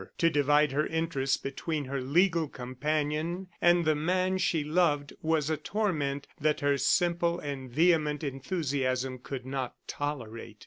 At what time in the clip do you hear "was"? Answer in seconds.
5.21-5.47